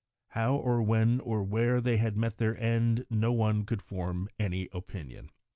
[0.29, 4.67] How, or when, or where, they had met their end, no one could form any
[4.73, 5.29] opinion.